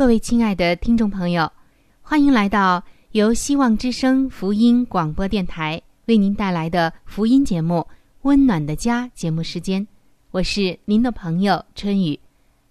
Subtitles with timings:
[0.00, 1.52] 各位亲爱的听众朋友，
[2.00, 7.74] 欢迎来到由希望之声福音广播电台为您带来的福音节目
[8.22, 9.86] 《温暖的家》节目时间。
[10.30, 12.18] 我是您的朋友春雨，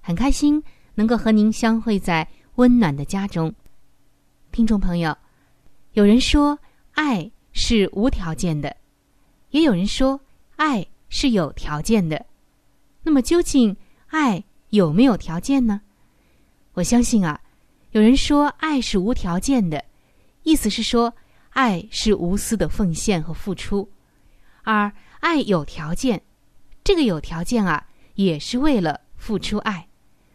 [0.02, 0.63] 很开心
[0.95, 3.53] 能够和您相会在温暖的家中。
[4.52, 5.16] 听众朋友，
[5.93, 6.58] 有人说
[6.93, 8.75] 爱是无条件的，
[9.52, 10.19] 也有人说
[10.55, 12.25] 爱是有条件的。
[13.03, 13.77] 那么，究竟
[14.08, 15.81] 爱有没有条件呢？
[16.80, 17.37] 我相信啊，
[17.92, 19.83] 有人说爱是无条件的，
[20.43, 21.14] 意思是说
[21.49, 23.89] 爱是无私的奉献和付出，
[24.64, 24.89] 而
[25.20, 26.21] 爱有条件，
[26.81, 29.89] 这个有条件啊，也是为了付出爱，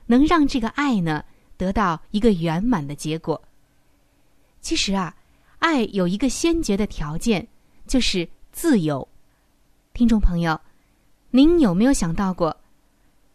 [0.04, 1.24] 能让这个爱呢
[1.56, 3.42] 得到一个圆满的结果。
[4.60, 5.16] 其实啊，
[5.60, 7.48] 爱有一个先决的条件，
[7.86, 9.08] 就是自由。
[9.94, 10.60] 听众朋友，
[11.30, 12.54] 您有没有想到过，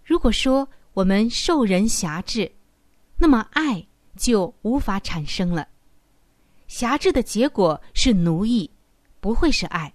[0.05, 2.51] 如果说我们受人辖制？
[3.19, 3.85] 那么爱
[4.15, 5.67] 就无法产生了，
[6.67, 8.71] 辖制的结果是奴役，
[9.19, 9.93] 不会是爱。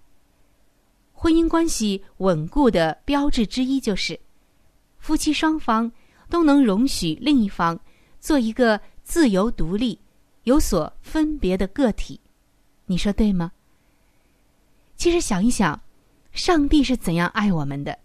[1.12, 4.21] 婚姻关系稳固的标志之一就是，
[4.99, 5.91] 夫妻双方
[6.29, 7.81] 都能容许另一方
[8.21, 9.99] 做一个自由独立、
[10.43, 12.21] 有所分别的个体。
[12.85, 13.53] 你说对吗？
[14.97, 15.81] 其实想一想，
[16.33, 17.99] 上帝是怎样爱我们的？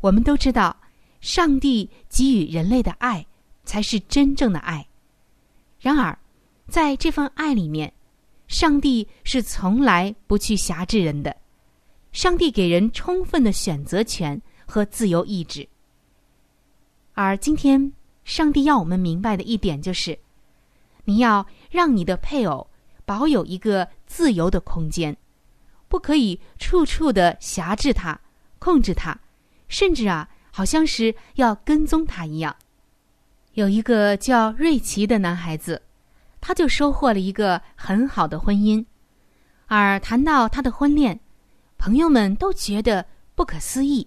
[0.00, 0.76] 我们都知道，
[1.22, 3.26] 上帝给予人类的爱。
[3.68, 4.88] 才是真正的爱。
[5.78, 6.18] 然而，
[6.68, 7.92] 在这份爱里面，
[8.46, 11.36] 上帝是从来不去辖制人的。
[12.12, 15.68] 上帝给人充分的选择权和自由意志。
[17.12, 17.92] 而今天，
[18.24, 20.18] 上帝要我们明白的一点就是：
[21.04, 22.66] 你要让你的配偶
[23.04, 25.14] 保有一个自由的空间，
[25.88, 28.18] 不可以处处的辖制他、
[28.58, 29.20] 控制他，
[29.68, 32.56] 甚至啊，好像是要跟踪他一样。
[33.58, 35.82] 有一个叫瑞奇的男孩子，
[36.40, 38.84] 他就收获了一个很好的婚姻。
[39.66, 41.18] 而谈到他的婚恋，
[41.76, 43.04] 朋友们都觉得
[43.34, 44.06] 不可思议。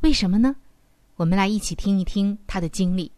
[0.00, 0.54] 为什么呢？
[1.16, 3.10] 我们来一起听一听他的经历。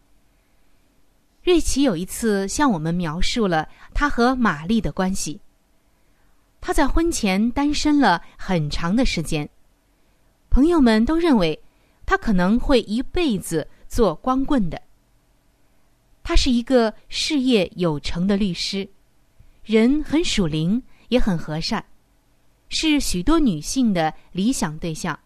[1.43, 5.41] 瑞奇有一次向我们描述了他和玛丽的关系。
[6.61, 9.49] 他在婚前单身了很长的时间，
[10.49, 11.61] 朋友们都认为
[12.05, 14.81] 他可能会一辈子做光棍的。
[16.23, 18.87] 他是一个事业有成的律师，
[19.63, 21.85] 人很属灵，也很和善，
[22.69, 25.19] 是许多女性的理想对象。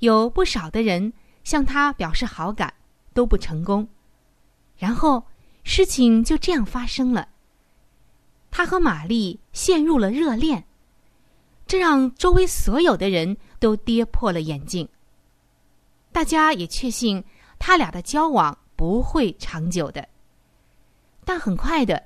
[0.00, 1.12] 有不少的人
[1.44, 2.74] 向他表示好感，
[3.14, 3.88] 都不成功。
[4.76, 5.24] 然后
[5.62, 7.28] 事情就这样发生了。
[8.50, 10.64] 他和玛丽陷入了热恋，
[11.66, 14.88] 这让周围所有的人都跌破了眼镜。
[16.10, 17.22] 大家也确信
[17.60, 18.58] 他俩的交往。
[18.82, 20.08] 不会长久的，
[21.24, 22.02] 但很快的，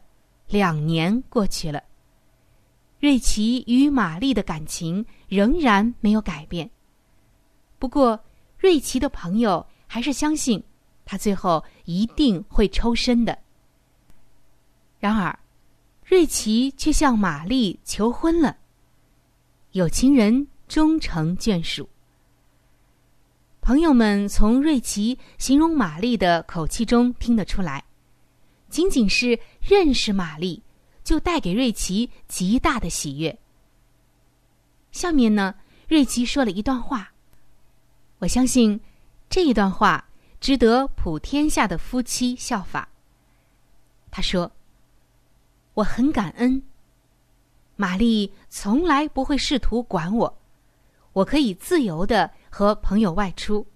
[0.47, 1.83] 两年过去了，
[3.01, 6.71] 瑞奇与玛丽的感情仍然没有改变。
[7.79, 8.23] 不过，
[8.59, 10.63] 瑞奇的朋友还是相信
[11.07, 13.39] 他最后一定会抽身的。
[15.01, 15.39] 然而，
[16.05, 18.55] 瑞奇却向玛丽求婚了。
[19.71, 21.89] 有情人终成眷属。
[23.67, 27.83] 朋友们从瑞奇形容玛丽的口气中听得出来，
[28.69, 30.63] 仅仅是认识玛丽，
[31.03, 33.37] 就带给瑞奇极大的喜悦。
[34.93, 35.53] 下面呢，
[35.89, 37.11] 瑞奇说了一段话，
[38.21, 38.81] 我相信
[39.29, 40.07] 这一段话
[40.41, 42.89] 值得普天下的夫妻效法。
[44.13, 44.53] 他说
[45.75, 46.63] ：“我很感恩，
[47.75, 50.39] 玛丽从来不会试图管我，
[51.15, 53.67] 我可以自由的。”和朋友外出，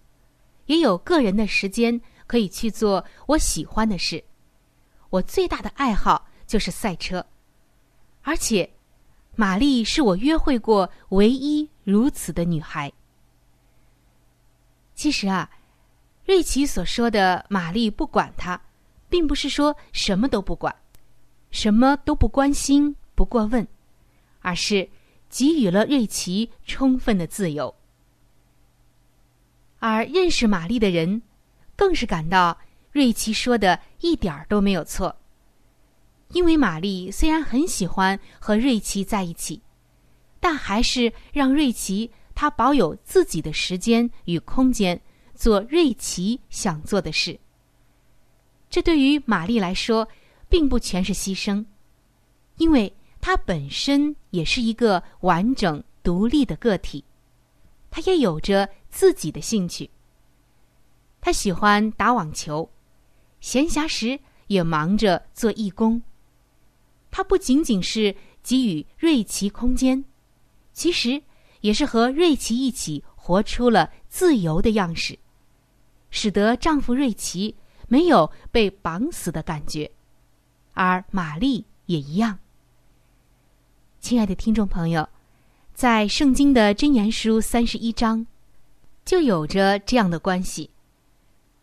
[0.66, 4.22] 也有个人的时间可以去做我喜欢的事。
[5.10, 7.26] 我最大的爱好就是赛车，
[8.22, 8.70] 而且，
[9.34, 12.92] 玛丽是我约会过唯一如此的女孩。
[14.94, 15.50] 其实啊，
[16.24, 18.60] 瑞奇所说的玛丽不管他，
[19.08, 20.74] 并不是说什么都不管，
[21.50, 23.66] 什么都不关心、不过问，
[24.40, 24.88] 而是
[25.28, 27.74] 给予了瑞奇充分的自由。
[29.80, 31.22] 而认识玛丽的人，
[31.74, 32.56] 更是感到
[32.92, 35.16] 瑞奇说的一点儿都没有错。
[36.32, 39.62] 因为玛丽虽然很喜欢和瑞奇在一起，
[40.38, 45.00] 但还是让瑞奇他保有自己的时间与空间，
[45.34, 47.40] 做瑞奇想做的事。
[48.68, 50.06] 这对于玛丽来说，
[50.48, 51.64] 并不全是牺牲，
[52.58, 57.02] 因为她本身也是一个完整独立的个体，
[57.90, 58.68] 她也有着。
[58.90, 59.88] 自己的兴趣，
[61.20, 62.70] 他喜欢打网球，
[63.40, 66.02] 闲暇时也忙着做义工。
[67.10, 70.04] 他不仅仅是给予瑞奇空间，
[70.72, 71.22] 其实
[71.60, 75.18] 也是和瑞奇一起活出了自由的样式，
[76.10, 77.54] 使得丈夫瑞奇
[77.88, 79.90] 没有被绑死的感觉，
[80.74, 82.38] 而玛丽也一样。
[84.00, 85.08] 亲爱的听众朋友，
[85.74, 88.26] 在圣经的箴言书三十一章。
[89.10, 90.70] 就有着这样的关系，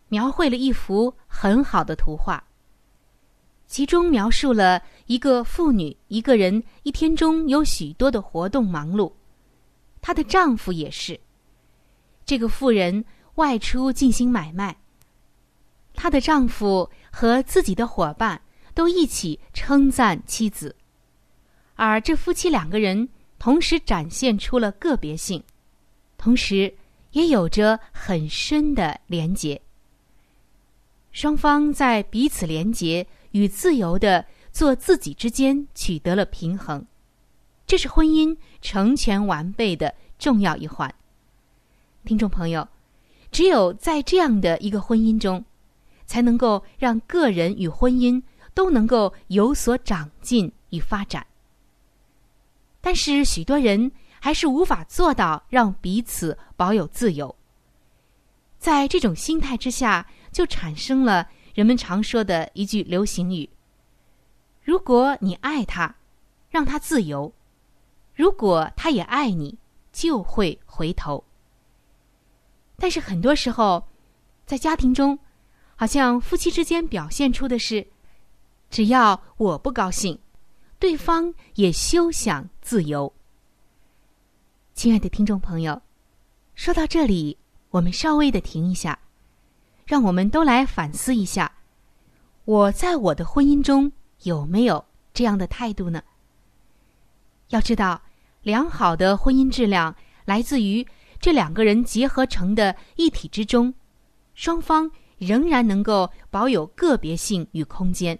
[0.08, 2.44] 描绘了一幅很好的图画。
[3.66, 9.10] 其中描述了一个妇女一个人一天中有许多的活动忙碌，
[10.02, 11.18] 她的丈夫也是。
[12.26, 13.02] 这个妇人
[13.36, 14.76] 外出进行买卖，
[15.94, 18.38] 她的丈夫和自己的伙伴
[18.74, 20.76] 都一起称赞妻子，
[21.76, 23.08] 而这夫妻两个人
[23.38, 25.42] 同时展现出了个别性，
[26.18, 26.70] 同时。
[27.12, 29.60] 也有着很深的连结。
[31.12, 36.84] 双方在彼此连结与自由的做自己之间取得了平衡，
[37.66, 40.94] 这是婚姻成全完备的重要一环。
[42.04, 42.66] 听众朋友，
[43.32, 45.44] 只有在这样的一个婚姻中，
[46.06, 48.22] 才能够让个人与婚姻
[48.54, 51.26] 都能够有所长进与发展。
[52.80, 53.90] 但是许多人。
[54.20, 57.34] 还是无法做到让彼此保有自由。
[58.58, 63.48] 在这种心态之下，就产生了人们常说的一句流行语
[64.62, 65.94] ：“如果你爱他，
[66.50, 67.32] 让他自由；
[68.14, 69.58] 如果他也爱你，
[69.92, 71.24] 就会回头。”
[72.76, 73.88] 但是很多时候，
[74.44, 75.18] 在家庭中，
[75.76, 77.86] 好像夫妻之间表现出的是：
[78.70, 80.18] 只要我不高兴，
[80.78, 83.12] 对方也休想自由。
[84.78, 85.82] 亲爱的听众朋友，
[86.54, 87.36] 说到这里，
[87.70, 88.96] 我们稍微的停一下，
[89.84, 91.50] 让我们都来反思一下：
[92.44, 93.90] 我在我的婚姻中
[94.22, 96.00] 有没有这样的态度呢？
[97.48, 98.00] 要知道，
[98.42, 99.92] 良好的婚姻质量
[100.24, 100.86] 来自于
[101.18, 103.74] 这两个人结合成的一体之中，
[104.34, 108.16] 双方仍然能够保有个别性与空间，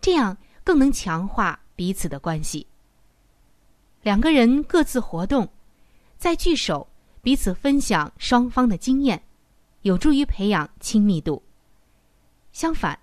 [0.00, 2.64] 这样更能强化彼此的关系。
[4.08, 5.46] 两个人各自活动，
[6.16, 6.88] 在聚首，
[7.20, 9.22] 彼此分享双方的经验，
[9.82, 11.42] 有助于培养亲密度。
[12.50, 12.98] 相反，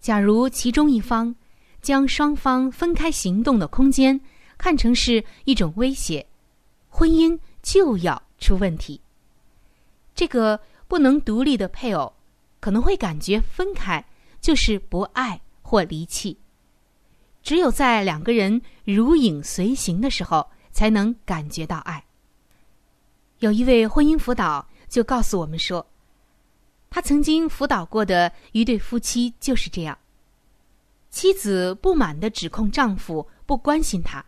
[0.00, 1.36] 假如其中一方
[1.82, 4.18] 将双方分开行动的空间
[4.56, 6.26] 看成是一种威胁，
[6.88, 8.98] 婚姻就要出问题。
[10.14, 12.10] 这个不能独立的配偶
[12.58, 14.02] 可能会感觉分开
[14.40, 16.38] 就是不爱或离弃。
[17.44, 22.02] 只有在两个人如影随形的时候，才能感觉到爱。
[23.40, 25.86] 有一位婚姻辅导就告诉我们说，
[26.88, 29.98] 他曾经辅导过的一对夫妻就是这样：
[31.10, 34.24] 妻子不满的指控丈夫不关心她，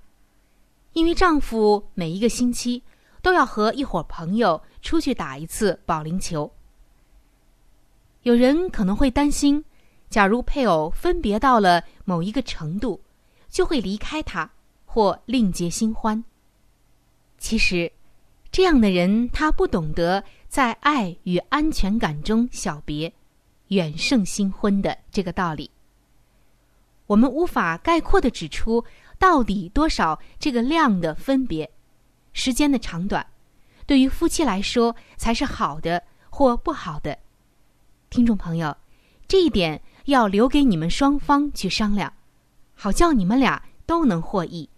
[0.93, 2.83] 因为丈夫每一个星期
[3.23, 6.53] 都要和一伙朋友出去打一次保龄球。
[8.25, 9.65] 有人可能会担心，
[10.11, 13.01] 假如配偶分别到了某一个程度。
[13.49, 14.51] 就会离开他，
[14.85, 16.23] 或另结新欢。
[17.39, 17.93] 其实，
[18.51, 23.13] 这样的人他不懂得在爱与安全感中小别，
[23.69, 25.71] 远胜新婚的这个道理。
[27.07, 28.85] 我们无法概括的指出
[29.19, 31.71] 到底多少这个量的分别，
[32.33, 33.25] 时间的长短，
[33.87, 37.17] 对于夫妻来说才是好的或不好的。
[38.11, 38.77] 听众朋友，
[39.29, 42.13] 这一点要留给你们双方去商量，
[42.77, 44.69] 好叫你们俩都能获益。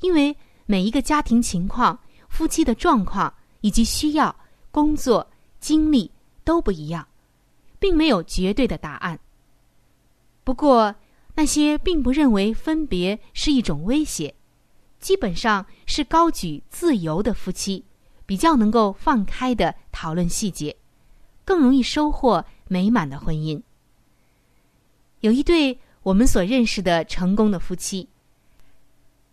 [0.00, 3.32] 因为每一个家庭情况、夫妻的状况
[3.62, 4.34] 以及需要、
[4.70, 5.26] 工作
[5.58, 6.10] 经历
[6.44, 7.08] 都不一样，
[7.78, 9.18] 并没有绝对的答案。
[10.44, 10.94] 不过，
[11.34, 14.34] 那些并不认为分别是一种威胁，
[14.98, 17.84] 基本上是高举自由的夫妻，
[18.26, 20.76] 比较能够放开的讨论细节。
[21.44, 23.60] 更容易收获美满的婚姻。
[25.20, 28.08] 有一对我们所认识的成功的夫妻，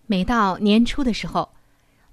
[0.05, 1.49] 每到年初的时候，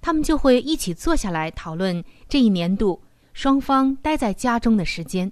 [0.01, 3.01] 他们就会一起坐下来讨论这一年度
[3.33, 5.29] 双方待在家中的时间。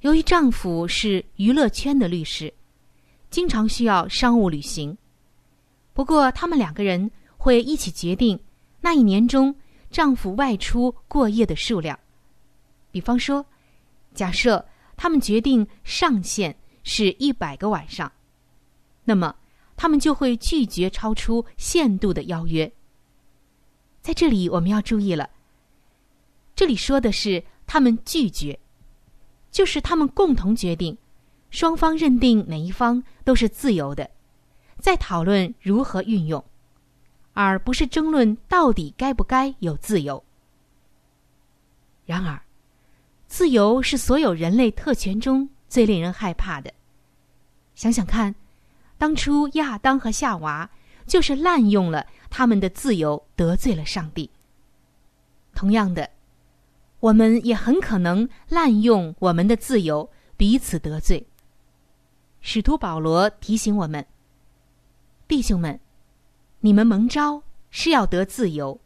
[0.00, 2.52] 由于丈夫是娱乐圈的律师，
[3.30, 4.96] 经常需要商务旅行，
[5.92, 8.38] 不过他们两个人会一起决定
[8.80, 9.54] 那一年中
[9.90, 11.98] 丈夫外出过夜的数量。
[12.90, 13.44] 比方说，
[14.14, 14.64] 假设
[14.96, 16.56] 他们决定上限
[16.88, 18.10] 是一百个晚上，
[19.04, 19.36] 那么
[19.76, 22.72] 他们就会拒绝超出限度的邀约。
[24.00, 25.28] 在这里，我们要注意了，
[26.56, 28.58] 这里说的是他们拒绝，
[29.50, 30.96] 就是他们共同决定，
[31.50, 34.10] 双方认定哪一方都是自由的，
[34.80, 36.42] 在讨论如何运用，
[37.34, 40.24] 而不是争论到底该不该有自由。
[42.06, 42.40] 然而。
[43.26, 46.72] 自由是所有人类特权中最令人害怕的。
[47.78, 48.34] 想想看，
[48.98, 50.68] 当初亚当和夏娃
[51.06, 54.28] 就是滥用了他们的自由，得罪了上帝。
[55.54, 56.10] 同样的，
[56.98, 61.24] 我们也很可能滥用我们的自由，彼此得罪。
[62.40, 64.04] 使徒保罗提醒我们：
[65.28, 65.78] 弟兄们，
[66.58, 68.80] 你们蒙召是要得自由，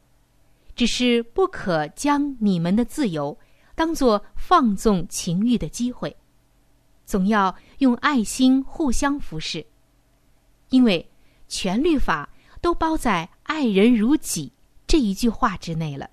[0.76, 3.38] 只是不可将你们的自由。
[3.74, 6.14] 当作放纵情欲的机会，
[7.06, 9.66] 总要用爱心互相服侍，
[10.68, 11.10] 因为
[11.48, 14.52] 全律法都包在“爱人如己”
[14.86, 16.08] 这一句话之内了。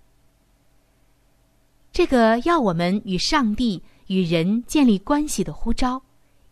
[1.92, 6.02] 这个要我们与上帝与人建立关系的呼召，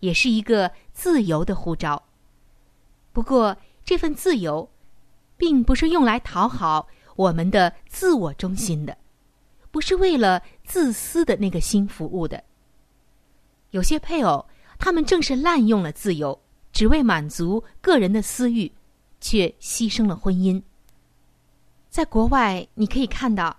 [0.02, 2.04] 也是一个自由的呼召。
[3.12, 4.70] 不过，这份自由，
[5.36, 8.96] 并不是用来讨好我们的自我中心的。
[9.72, 12.44] 不是为了自私的那个心服务的。
[13.72, 14.46] 有些配偶，
[14.80, 16.40] 他们正是滥用了自由，
[16.72, 18.72] 只为满足个人的私欲，
[19.20, 20.62] 却牺牲了婚姻。
[21.90, 23.58] 在国外，你可以看到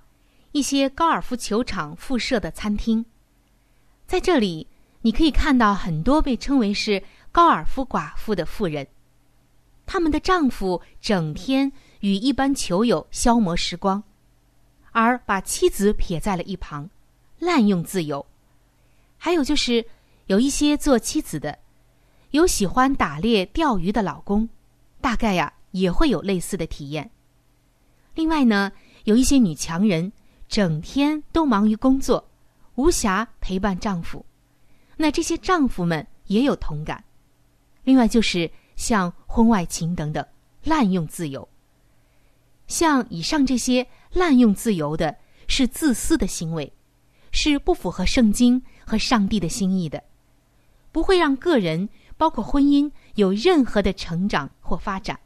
[0.53, 3.05] 一些高尔夫球场附设的餐厅，
[4.07, 4.67] 在这里，
[5.03, 8.87] 你可以看到很多被称为是高尔夫寡妇的妇人，
[9.87, 11.71] 他们的丈夫整天
[12.01, 14.03] 与一般球友消磨时光。
[14.91, 16.89] 而把妻子撇在了一旁，
[17.39, 18.25] 滥用自由。
[19.17, 19.85] 还有就是，
[20.29, 21.59] 有一些做妻子的，
[22.31, 24.49] 有喜欢打猎、钓鱼的老公，
[25.01, 27.11] 大概呀也会有类似的体验。
[28.15, 28.73] 另外呢，
[29.05, 30.13] 有一些女强人，
[30.49, 32.31] 整天都忙于工作，
[32.77, 34.25] 无暇陪伴丈夫。
[34.97, 37.05] 那这些丈夫们也有同感。
[37.85, 40.25] 另外就是像婚外情等等，
[40.63, 41.47] 滥用自由。
[42.69, 43.87] 像以上这些。
[44.13, 45.15] 滥用自由的
[45.49, 46.73] 是自私的行为，
[47.31, 50.03] 是不符合圣经和上帝的心意的，
[50.99, 55.17] 不会让个人包括婚姻有任何的成长或发展，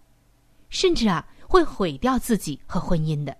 [0.69, 3.35] 甚至啊会毁掉自己和婚姻的。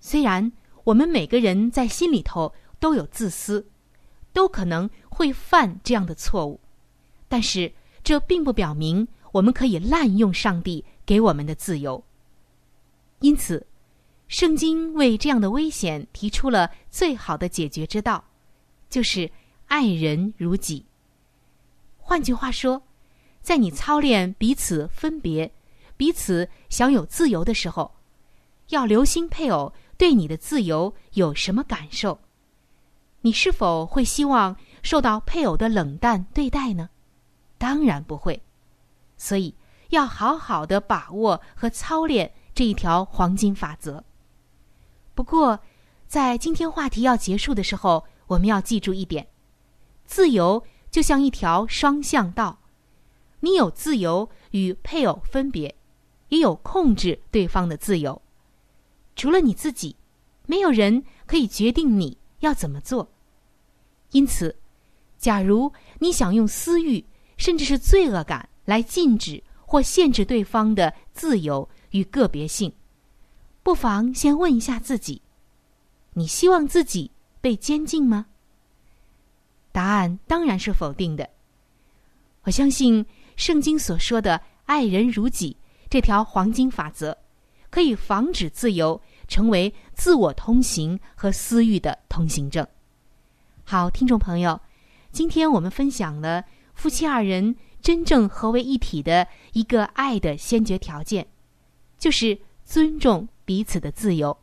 [0.00, 0.50] 虽然
[0.82, 3.64] 我们每个人在心里头都有自私，
[4.32, 6.58] 都可能会犯这样的错误，
[7.28, 7.72] 但是
[8.02, 12.02] 这并不表明我们可以滥用上帝给我们的自由。
[13.20, 13.64] 因此。
[14.26, 18.24] 圣经为这样的危险提出了最好的解决之道，
[18.90, 19.30] 就是
[19.66, 20.84] 爱人如己。
[22.08, 22.84] 换句话说，
[23.42, 25.52] 在你操练彼此分别、
[25.96, 27.96] 彼此享有自由的时候，
[28.68, 32.20] 要留心配偶对你的自由有什么感受。
[33.22, 36.90] 你是否会希望受到配偶的冷淡对待呢？
[37.58, 38.40] 当然不会。
[39.16, 39.52] 所以
[39.88, 44.04] 要好好的把握和操练这一条黄金法则。
[45.12, 45.58] 不过，
[46.06, 49.26] 在今天话题要结束的时候，我们要记住一点：
[50.04, 50.62] 自由
[50.96, 52.58] 就像一条双向道，
[53.40, 55.76] 你有自由与配偶分别，
[56.30, 58.22] 也有控制对方的自由。
[59.14, 59.94] 除了你自己，
[60.46, 63.12] 没有人可以决定你要怎么做。
[64.12, 64.56] 因此，
[65.18, 67.04] 假如你想用私欲
[67.36, 72.72] 甚至是罪恶感来禁止或限制对方的自由与个别性，
[73.62, 75.20] 不妨先问一下自己：
[76.14, 77.10] 你希望自己
[77.42, 78.28] 被监禁吗？
[79.76, 81.28] 答案当然是否定的。
[82.44, 83.04] 我相信
[83.36, 85.58] 圣经所说的“爱人如己”
[85.90, 87.18] 这条黄金法则，
[87.68, 92.66] 可以防止自由成为自我通行和私欲的通行证。
[93.64, 94.58] 好，听众朋友，
[95.12, 96.42] 今天我们分享了
[96.72, 101.26] 夫妻二人真正合为一体的一个爱的先决条件，
[101.98, 104.38] 就是尊重彼此的自由。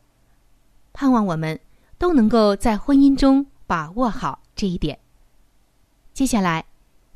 [0.93, 1.59] 盼望我们
[1.97, 4.99] 都能够在婚姻中把握好这一点。
[6.13, 6.63] 接下来，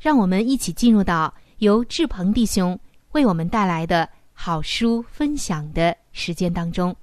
[0.00, 2.76] 让我们一起进入到由志鹏弟兄
[3.12, 6.94] 为我们带来的好书分享的时间当中。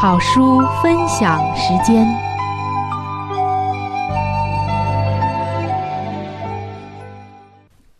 [0.00, 2.08] 好书分享时间。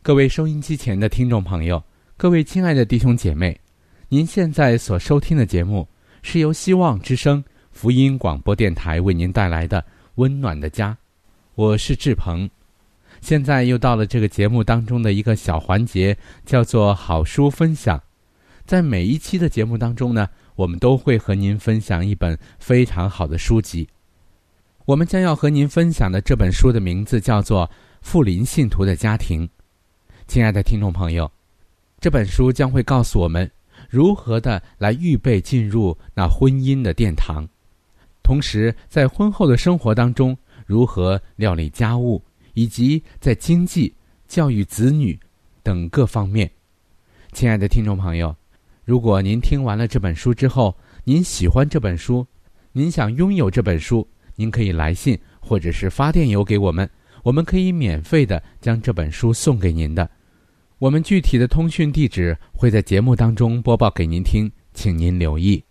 [0.00, 1.82] 各位收音机前的听众朋友，
[2.16, 3.60] 各位亲爱的弟兄姐妹，
[4.08, 5.86] 您现在所收听的节目
[6.22, 9.80] 是由希望之声福音广播电台为您带来的
[10.16, 10.92] 《温暖的家》，
[11.54, 12.48] 我是志鹏。
[13.20, 18.02] 现在又到了这个节目当中的一个小环节，叫做好书分享。
[18.66, 20.28] 在每一期的节目当中呢。
[20.56, 23.88] 我们都会和您分享一本非常好的书籍。
[24.84, 27.66] 我们将要和您分享的这本书的名字叫做
[28.02, 29.48] 《富林信徒的家庭》。
[30.26, 31.32] 亲爱的听众朋友，
[31.98, 33.50] 这本书将会告诉我们
[33.88, 37.48] 如何的来预备进入那婚姻的殿堂，
[38.22, 40.36] 同时在婚后的生活当中
[40.66, 42.22] 如何料理家务，
[42.54, 43.94] 以及在经济、
[44.28, 45.18] 教育子女
[45.62, 46.50] 等各方面。
[47.32, 48.34] 亲爱的听众朋友。
[48.84, 52.26] 如果您听完了这本书之后，您喜欢这本书，
[52.72, 54.04] 您想拥有这本书，
[54.34, 56.88] 您可以来信或者是发电邮给我们，
[57.22, 60.10] 我们可以免费的将这本书送给您的。
[60.78, 65.62] 我们具体的通讯地址会在节目当中播报给您听，请您留意。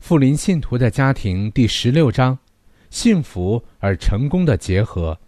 [0.00, 2.38] 富林信徒的家庭第十六章：
[2.88, 5.18] 幸福而成功的结合。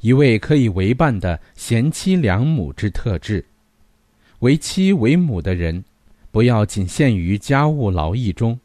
[0.00, 3.44] 一位可以为伴的贤妻良母之特质。
[4.38, 5.84] 为妻为母的人，
[6.30, 8.58] 不要仅限于家务劳役中，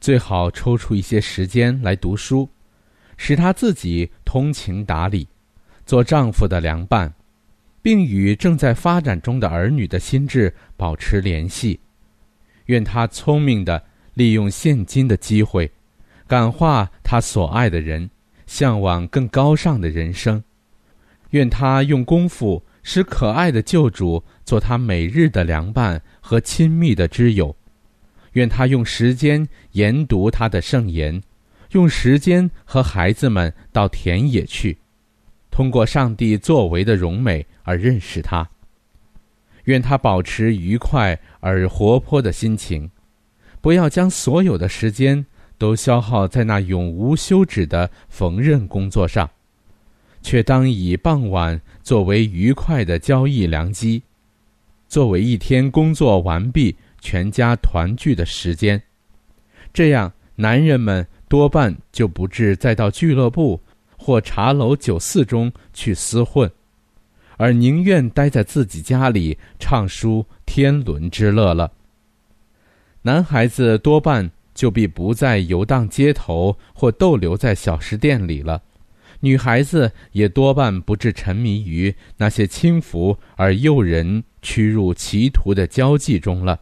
[0.00, 2.48] 最好抽出一些时间来读书，
[3.16, 5.28] 使他自己通情达理，
[5.86, 7.12] 做丈夫的良伴，
[7.82, 11.78] 并与正在发展中的儿女的心智保持联系。
[12.66, 13.82] 愿他聪明的
[14.18, 15.70] 利用现今的机会，
[16.26, 18.10] 感化他所爱的人，
[18.46, 20.42] 向往更高尚的人生。
[21.30, 22.60] 愿他用功夫。
[22.84, 27.54] 使可爱的救主做他每日的良伴和亲密的知友，
[28.32, 31.20] 愿他用时间研读他的圣言，
[31.72, 34.78] 用时间和孩子们到田野去，
[35.50, 38.48] 通过上帝作为的荣美而认识他。
[39.64, 42.90] 愿他保持愉快而活泼的心情，
[43.60, 45.24] 不要将所有的时间
[45.56, 49.28] 都消耗在那永无休止的缝纫工作上。
[50.20, 54.02] 却当以傍晚作为愉快的交易良机，
[54.88, 58.82] 作为一天工作完毕、全家团聚的时间。
[59.72, 63.60] 这样，男人们多半就不致再到俱乐部
[63.96, 66.50] 或茶楼酒肆中去厮混，
[67.36, 71.70] 而宁愿待在自己家里畅抒天伦之乐了。
[73.02, 78.62] 男孩子多半就必不再游荡街头或逗留在小食店里了。
[79.20, 86.60] 女孩子也多半不致沉迷于那些轻浮而诱人、屈入歧途的交际中了。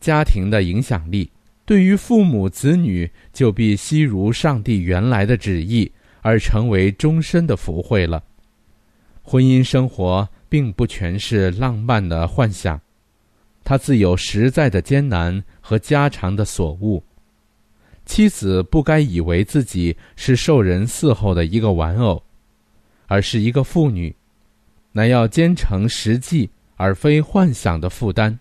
[0.00, 1.30] 家庭的影响力
[1.64, 8.22] 对于父母子女就必悉如上帝原来的旨意，而成为终身的福慧了。
[9.22, 12.78] 婚姻生活并不全是浪漫的幻想，
[13.64, 17.02] 他自有实在的艰难和家常的所恶。
[18.04, 22.22] 妻子不该以为自己是受人伺候的一个玩偶，
[23.06, 24.14] 而是一个妇女，
[24.92, 28.38] 乃要兼承实际而非幻想的负担，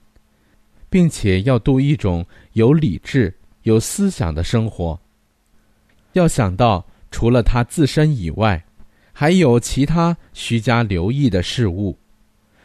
[0.89, 4.99] 并且要度一种有理智、有思想的生活。
[6.11, 8.61] 要想到，除了他自身以外，
[9.13, 11.97] 还有其他需加留意的事物。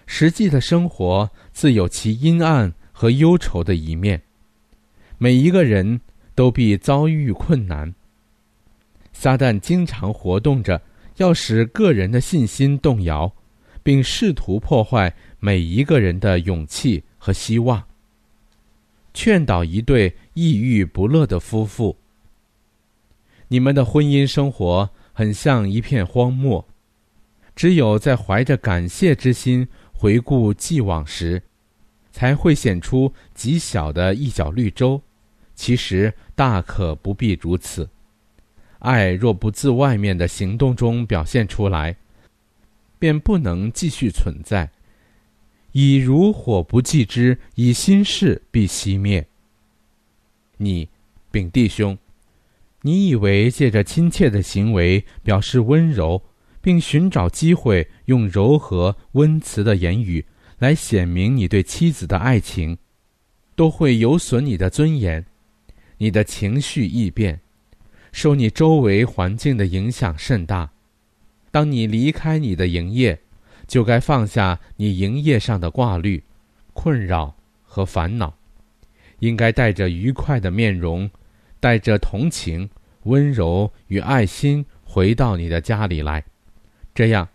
[0.08, 4.20] 实际的生活自有其阴暗和忧愁的一面。
[5.18, 6.00] 每一个人。
[6.38, 7.92] 都必遭遇困难。
[9.12, 10.80] 撒旦经常活动着，
[11.16, 13.34] 要使个人的信心动摇，
[13.82, 17.82] 并试图破坏每一个人的勇气和希望。
[19.12, 21.96] 劝导一对抑郁不乐的夫妇：
[23.48, 26.64] 你们的婚姻生活很像一片荒漠，
[27.56, 29.66] 只有在怀着感谢之心
[29.98, 31.42] 回顾既往时，
[32.12, 35.02] 才会显出极小的一角绿洲。
[35.56, 37.90] 其实大可不必如此。
[38.78, 41.96] 爱若不自外面的行动中表现出来，
[42.96, 44.70] 便不能继续存在。
[45.72, 49.26] 以如火不继之，以心事必熄灭。
[50.58, 50.88] 你，
[51.32, 51.98] 丙弟兄，
[52.82, 56.22] 你以为借着亲切的行为表示温柔，
[56.60, 60.24] 并寻找机会用柔和温慈的言语
[60.58, 62.78] 来显明你对妻子的爱情，
[63.54, 65.24] 都会有损你的尊严？
[65.98, 67.40] 你的情绪易变，
[68.12, 70.70] 受你周围环境的影响甚大。
[71.50, 73.18] 当你离开你的营业，
[73.66, 76.22] 就该放下你营业上的挂虑、
[76.72, 78.36] 困扰和烦恼，
[79.20, 81.10] 应该带着愉快的面容，
[81.58, 82.68] 带着同情、
[83.04, 86.24] 温柔与爱心回到你的家里来。
[86.98, 87.28] 这样，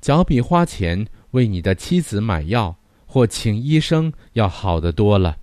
[0.00, 5.36] 脚比花钱为你的妻子买药或请医生要好得多了。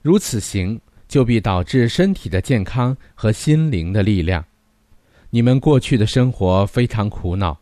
[0.00, 0.80] 如此行。
[1.06, 4.44] 就必导致身体的健康和心灵的力量。
[5.30, 7.56] 你们过去的生活非常苦恼，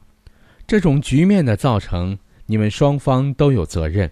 [0.66, 2.16] 这种局面的造成，
[2.46, 4.10] 你们双方都有责任。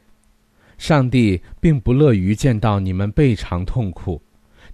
[0.76, 4.20] 上帝并不乐于见到你们倍尝痛苦，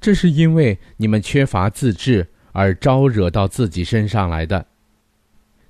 [0.01, 4.67] 这是因为你们缺乏自制而招惹到自己身上来的。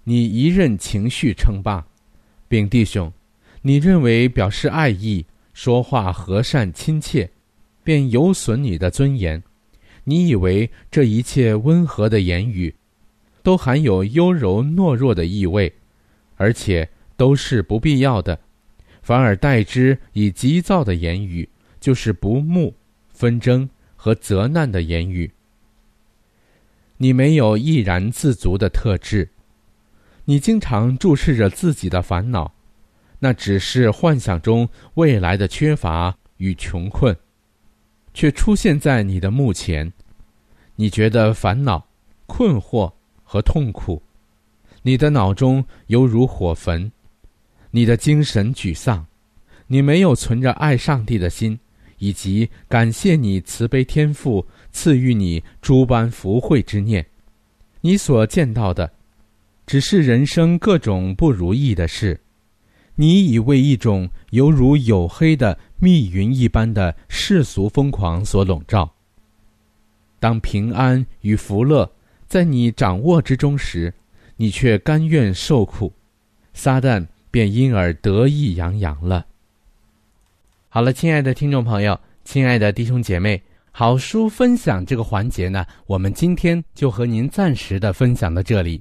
[0.09, 1.85] 你一任情绪称霸，
[2.49, 3.13] 丙弟兄，
[3.63, 7.31] 你认为表示爱意、说话和善亲切。
[7.87, 9.41] 便有损你的尊严。
[10.03, 12.75] 你以为这一切温和的言语，
[13.45, 15.73] 都含有优柔懦弱的意味，
[16.35, 18.41] 而且都是不必要的，
[19.03, 22.75] 反而代之以急躁的言语，就是不睦、
[23.09, 25.31] 纷争和责难的言语。
[26.97, 29.29] 你没有毅然自足的特质，
[30.29, 32.53] 你经常注视着自己的烦恼，
[33.21, 37.17] 那只是幻想中未来的缺乏与穷困。
[38.13, 39.93] 却出现在你的目前，
[40.75, 41.87] 你觉得烦恼、
[42.27, 42.91] 困惑
[43.23, 44.03] 和痛苦，
[44.83, 46.91] 你的脑中犹如火焚，
[47.71, 49.07] 你的精神沮丧，
[49.67, 51.57] 你没有存着爱上帝的心，
[51.99, 57.07] 以及感谢你慈悲天赋赐予你诸般福慧之念，
[57.83, 58.91] 你所见到的，
[59.67, 62.21] 只是人生各种不如意的事。
[62.95, 68.91] 你已为一种犹如黝黑的密云一般的世俗疯狂所笼罩。
[70.19, 71.91] 当平安与福乐
[72.27, 73.93] 在你掌握之中时，
[74.37, 75.93] 你却甘愿受苦，
[76.55, 79.27] 撒旦便因而得意洋洋了。
[80.71, 88.81] 好了，亲爱的听众朋友，亲爱的弟兄姐妹，好书分享这个环节呢，我们今天就和您暂时的分享到这里。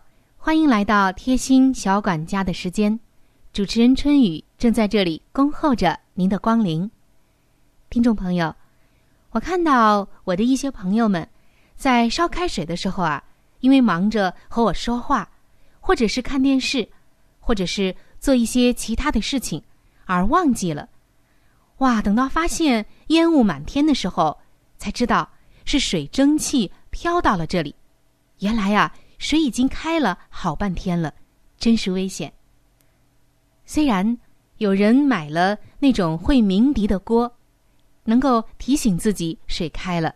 [0.43, 2.99] 欢迎来到贴心小管家的时间，
[3.53, 6.89] 主持人春雨正在这里恭候着您的光临。
[7.91, 8.55] 听众朋友，
[9.29, 11.29] 我看到我的一些朋友们
[11.75, 13.23] 在烧开水的时候啊，
[13.59, 15.29] 因为忙着和我说话，
[15.79, 16.89] 或者是看电视，
[17.39, 19.61] 或者是做一些其他的事情，
[20.05, 20.89] 而忘记了。
[21.77, 24.35] 哇，等到发现烟雾满天的时候，
[24.79, 25.29] 才知道
[25.65, 27.75] 是水蒸气飘到了这里。
[28.39, 28.91] 原来呀。
[29.21, 31.13] 水已经开了好半天了，
[31.59, 32.33] 真是危险。
[33.67, 34.17] 虽然
[34.57, 37.31] 有人买了那种会鸣笛的锅，
[38.03, 40.15] 能够提醒自己水开了，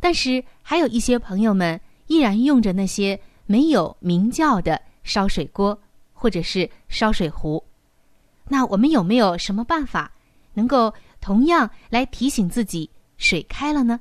[0.00, 5.80] 但是还有一些朋友们依然用着那些没有鸣叫的烧水锅
[6.12, 7.64] 或者是烧水壶。
[8.48, 10.12] 那我们有没有什么办法
[10.54, 14.00] 能够同样来提醒自己水开了呢？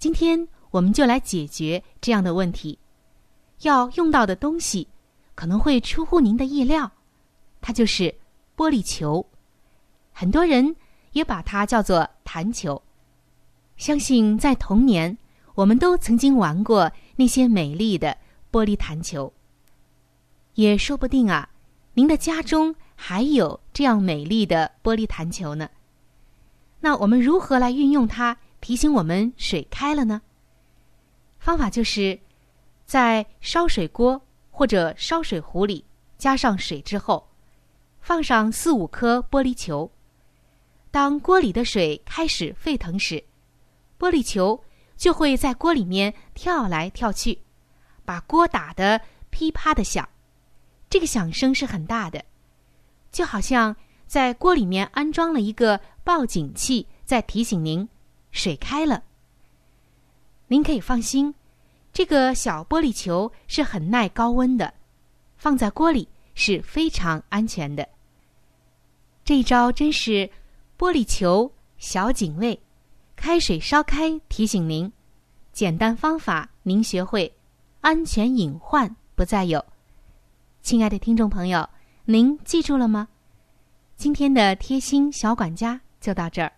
[0.00, 2.76] 今天我们就来解决这样的问题。
[3.62, 4.86] 要用到的东西
[5.34, 6.90] 可能会出乎您的意料，
[7.60, 8.14] 它就是
[8.56, 9.24] 玻璃球。
[10.12, 10.74] 很多人
[11.12, 12.80] 也把它叫做弹球。
[13.76, 15.16] 相信在童年，
[15.54, 18.16] 我们都曾经玩过那些美丽的
[18.50, 19.32] 玻璃弹球。
[20.54, 21.48] 也说不定啊，
[21.94, 25.68] 您的家中还有这样美丽的玻璃弹球呢。
[26.80, 30.20] 那我们如何来运用它，提醒我们水开了呢？
[31.38, 32.18] 方法就是，
[32.88, 34.18] 在烧水锅
[34.50, 35.84] 或者烧水壶里
[36.16, 37.28] 加上水之后，
[38.00, 39.92] 放上四五颗玻璃球。
[40.90, 43.22] 当锅里的水开始沸腾时，
[43.98, 44.64] 玻璃球
[44.96, 47.42] 就会在锅里面跳来跳去，
[48.06, 50.08] 把锅打得噼啪的响。
[50.88, 52.24] 这个响声是很大的，
[53.12, 57.86] 就好像在锅里面安装了一个报警器，在提醒您
[58.32, 59.02] 水开了。
[60.46, 61.34] 您可以放心，
[61.98, 64.72] 这个小玻璃球是很耐高温的，
[65.36, 67.88] 放在锅里是非常安全的。
[69.24, 70.30] 这一招真是
[70.78, 72.62] 玻璃球小警卫，
[73.16, 74.92] 开水烧开提醒您，
[75.52, 77.34] 简单方法您学会，
[77.80, 79.64] 安全隐患不再有。
[80.62, 81.68] 亲爱的听众朋友，
[82.04, 83.08] 您记住了吗？
[83.96, 86.57] 今天的贴心小管家就到这儿。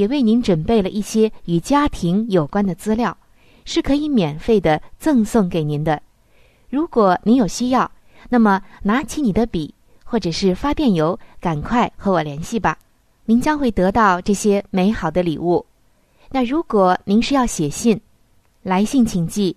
[0.00, 3.14] 也为您准备了一些与家庭有关的资料，
[3.66, 6.00] 是可以免费的赠送给您的。
[6.70, 7.90] 如果您有需要，
[8.30, 9.74] 那么拿起你的笔。
[10.02, 12.76] 或者是发电邮，赶快和我联系吧，
[13.26, 15.64] 您将会得到这些美好的礼物。
[16.30, 18.00] 那如果您是要写信，
[18.64, 19.56] 来信请寄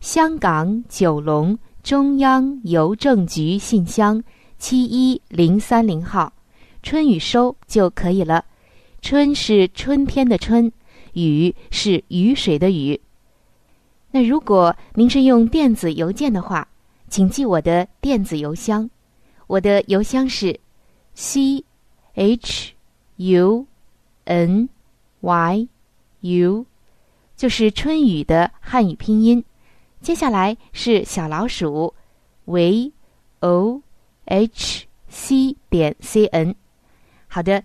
[0.00, 4.24] 香港九龙中央邮政局信箱
[4.58, 6.32] 七一零三零号，
[6.82, 8.42] 春雨收就可以了。
[9.02, 10.70] 春是春天的春，
[11.14, 13.00] 雨是雨水的雨。
[14.10, 16.68] 那如果您是用电子邮件的话，
[17.08, 18.90] 请记我的电子邮箱。
[19.46, 20.60] 我的邮箱是
[21.14, 21.64] c
[22.14, 22.72] h
[23.16, 23.66] u
[24.24, 24.68] n
[25.20, 25.68] y
[26.20, 26.66] u，
[27.36, 29.44] 就是春雨的汉语拼音。
[30.00, 31.94] 接下来是小老鼠
[32.44, 32.92] v
[33.40, 33.82] o
[34.26, 36.54] h c 点 c n。
[37.26, 37.64] 好的，